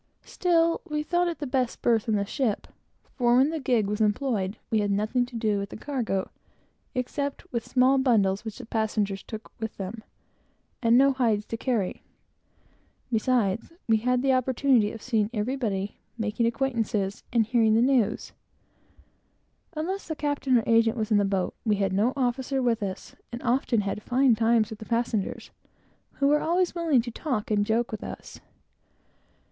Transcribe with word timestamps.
Still, 0.25 0.81
we 0.89 1.03
thought 1.03 1.27
it 1.27 1.37
the 1.37 1.45
best 1.45 1.83
berth 1.83 2.07
in 2.07 2.15
the 2.15 2.25
ship; 2.25 2.65
for 3.15 3.35
when 3.37 3.51
the 3.51 3.59
gig 3.59 3.85
was 3.85 4.01
employed, 4.01 4.57
we 4.71 4.79
had 4.79 4.89
nothing 4.89 5.27
to 5.27 5.35
do 5.35 5.59
with 5.59 5.69
the 5.69 5.77
cargo, 5.77 6.31
except 6.95 7.45
small 7.61 7.99
bundles 7.99 8.43
which 8.43 8.57
the 8.57 8.65
passengers 8.65 9.21
carried 9.21 9.43
with 9.59 9.77
them, 9.77 10.03
and 10.81 10.97
no 10.97 11.11
hides 11.13 11.45
to 11.45 11.55
carry, 11.55 12.01
besides 13.11 13.71
the 13.87 14.33
opportunity 14.33 14.91
of 14.91 15.03
seeing 15.03 15.29
everybody, 15.35 15.99
making 16.17 16.47
acquaintances, 16.47 17.21
hearing 17.31 17.75
the 17.75 17.79
news, 17.79 18.31
etc. 18.31 18.33
Unless 19.83 20.07
the 20.07 20.15
captain 20.15 20.57
or 20.57 20.63
agent 20.65 20.97
were 20.97 21.05
in 21.11 21.17
the 21.17 21.23
boat, 21.25 21.53
we 21.63 21.75
had 21.75 21.93
no 21.93 22.11
officer 22.17 22.59
with 22.59 22.81
us, 22.81 23.15
and 23.31 23.39
often 23.43 23.81
had 23.81 24.01
fine 24.01 24.33
times 24.33 24.71
with 24.71 24.79
the 24.79 24.85
passengers, 24.85 25.51
who 26.13 26.25
were 26.25 26.41
always 26.41 26.73
willing 26.73 27.03
to 27.03 27.11
talk 27.11 27.51
and 27.51 27.67
joke 27.67 27.91
with 27.91 28.03
us. 28.03 28.39